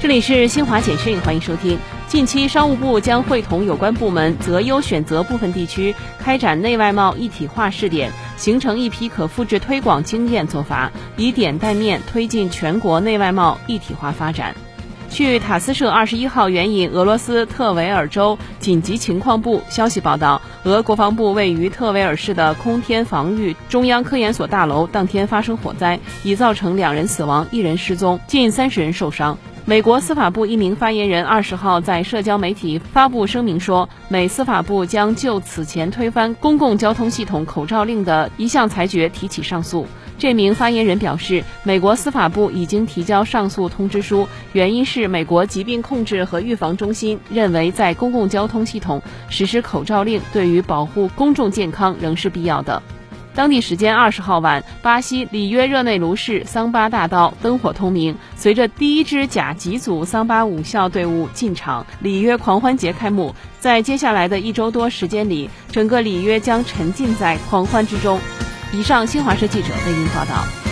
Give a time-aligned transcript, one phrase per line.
[0.00, 1.76] 这里是新华简讯，欢迎收听。
[2.06, 14.54] 近期，商务部将会同有关部门择优选择部分地区开展内外贸一体化试点，形成一批可复制推广经验做法，以点带面推进全国内外贸一体化发展。
[15.10, 29.36] 据塔斯社二十一号援引俄罗斯特维尔州紧急情况部消息报道，俄国防部位于特维尔市的空天防御中央科研所大楼当天发生火灾，已造成两人死亡、一人失踪，近三十人受伤。
[29.68, 39.86] 美国司法部一名发言人二十号在社交媒体发布声明说，美司法部将就此前推翻公共交通系统口罩令的一项裁决提起上诉。
[40.16, 52.82] 这名发言人表示，美国司法部已经提交上诉通知书，原因是美国疾病控制和预防中心认为，在公共交通系统实施口罩令对于保护公众健康仍是必要的。
[53.38, 58.12] 当地时间二十号晚，巴西里约热内卢市桑巴大道灯火通明。
[58.34, 63.32] 随着第一支甲级组桑巴武校队伍进场，里约狂欢节开幕。
[63.60, 68.18] 在接下来的一周多时间里，整个里约将沉浸在狂欢之中。
[68.72, 70.67] 以上，新华社记者为您报道。